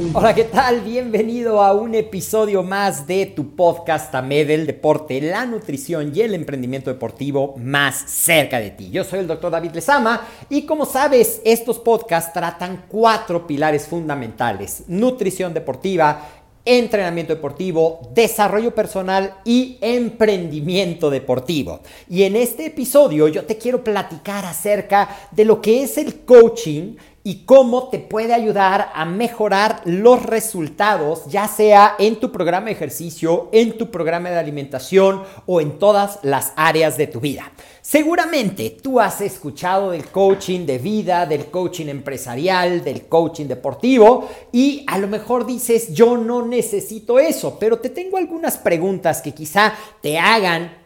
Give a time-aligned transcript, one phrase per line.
[0.14, 0.80] Hola, ¿qué tal?
[0.80, 6.34] Bienvenido a un episodio más de tu podcast AMED, el deporte, la nutrición y el
[6.34, 8.90] emprendimiento deportivo más cerca de ti.
[8.90, 14.84] Yo soy el doctor David Lezama y como sabes, estos podcasts tratan cuatro pilares fundamentales.
[14.88, 16.28] Nutrición deportiva,
[16.64, 21.80] entrenamiento deportivo, desarrollo personal y emprendimiento deportivo.
[22.08, 26.96] Y en este episodio yo te quiero platicar acerca de lo que es el coaching
[27.22, 32.72] y cómo te puede ayudar a mejorar los resultados, ya sea en tu programa de
[32.72, 37.52] ejercicio, en tu programa de alimentación o en todas las áreas de tu vida.
[37.82, 44.84] Seguramente tú has escuchado del coaching de vida, del coaching empresarial, del coaching deportivo y
[44.86, 49.74] a lo mejor dices, yo no necesito eso, pero te tengo algunas preguntas que quizá
[50.00, 50.78] te hagan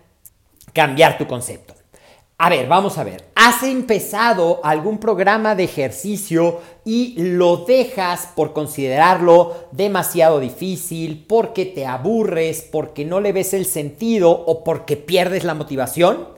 [0.72, 1.74] cambiar tu concepto.
[2.36, 3.24] A ver, vamos a ver.
[3.36, 11.86] ¿Has empezado algún programa de ejercicio y lo dejas por considerarlo demasiado difícil, porque te
[11.86, 16.33] aburres, porque no le ves el sentido o porque pierdes la motivación?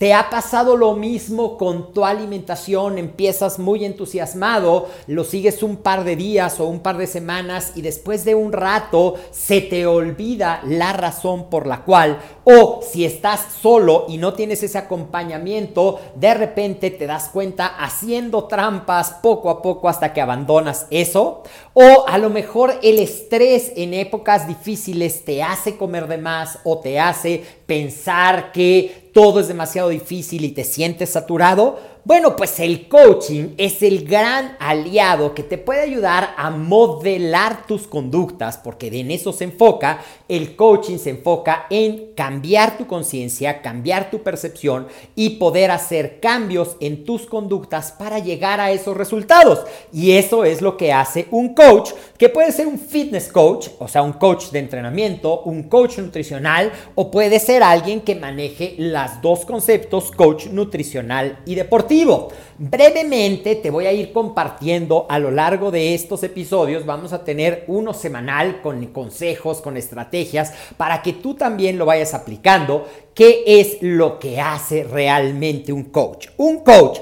[0.00, 2.96] ¿Te ha pasado lo mismo con tu alimentación?
[2.96, 7.82] Empiezas muy entusiasmado, lo sigues un par de días o un par de semanas y
[7.82, 13.46] después de un rato se te olvida la razón por la cual o si estás
[13.60, 19.60] solo y no tienes ese acompañamiento, de repente te das cuenta haciendo trampas poco a
[19.60, 21.42] poco hasta que abandonas eso.
[21.74, 26.78] O a lo mejor el estrés en épocas difíciles te hace comer de más o
[26.78, 31.78] te hace pensar que todo es demasiado difícil y te sientes saturado.
[32.02, 37.86] Bueno, pues el coaching es el gran aliado que te puede ayudar a modelar tus
[37.86, 40.00] conductas, porque en eso se enfoca.
[40.26, 46.76] El coaching se enfoca en cambiar tu conciencia, cambiar tu percepción y poder hacer cambios
[46.80, 49.60] en tus conductas para llegar a esos resultados.
[49.92, 53.88] Y eso es lo que hace un coach, que puede ser un fitness coach, o
[53.88, 59.20] sea, un coach de entrenamiento, un coach nutricional, o puede ser alguien que maneje los
[59.20, 61.56] dos conceptos, coach nutricional y
[62.56, 66.86] Brevemente te voy a ir compartiendo a lo largo de estos episodios.
[66.86, 72.14] Vamos a tener uno semanal con consejos, con estrategias, para que tú también lo vayas
[72.14, 72.86] aplicando.
[73.12, 76.28] ¿Qué es lo que hace realmente un coach?
[76.36, 77.00] Un coach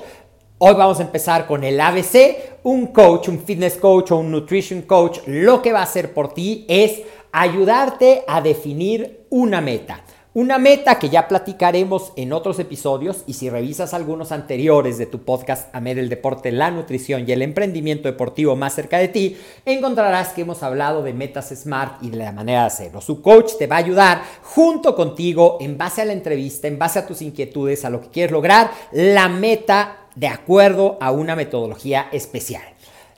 [0.61, 2.59] Hoy vamos a empezar con el ABC.
[2.65, 6.35] Un coach, un fitness coach o un nutrition coach, lo que va a hacer por
[6.35, 7.01] ti es
[7.31, 10.03] ayudarte a definir una meta.
[10.39, 15.25] Una meta que ya platicaremos en otros episodios y si revisas algunos anteriores de tu
[15.25, 20.29] podcast AMED el deporte, la nutrición y el emprendimiento deportivo más cerca de ti, encontrarás
[20.29, 23.01] que hemos hablado de metas SMART y de la manera de hacerlo.
[23.01, 27.01] Su coach te va a ayudar junto contigo en base a la entrevista, en base
[27.01, 32.11] a tus inquietudes, a lo que quieres lograr, la meta de acuerdo a una metodología
[32.13, 32.63] especial.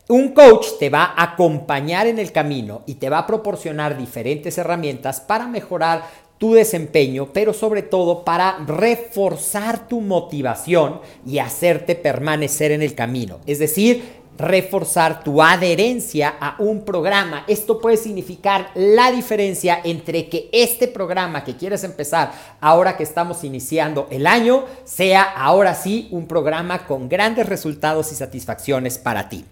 [0.09, 4.57] Un coach te va a acompañar en el camino y te va a proporcionar diferentes
[4.59, 12.73] herramientas para mejorar tu desempeño, pero sobre todo para reforzar tu motivación y hacerte permanecer
[12.73, 13.41] en el camino.
[13.45, 17.45] Es decir, reforzar tu adherencia a un programa.
[17.47, 23.45] Esto puede significar la diferencia entre que este programa que quieres empezar ahora que estamos
[23.45, 29.45] iniciando el año sea ahora sí un programa con grandes resultados y satisfacciones para ti.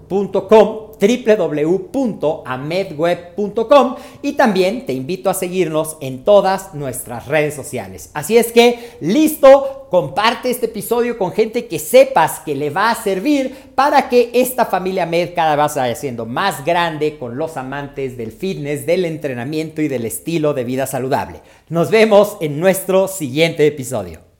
[0.99, 8.09] www.amedweb.com y también te invito a seguirnos en todas nuestras redes sociales.
[8.13, 13.03] Así es que, listo, comparte este episodio con gente que sepas que le va a
[13.03, 18.17] servir para que esta familia Med cada vez vaya siendo más grande con los amantes
[18.17, 21.41] del fitness, del entrenamiento y del estilo de vida saludable.
[21.69, 24.34] Nos vemos en nuestro siguiente episodio.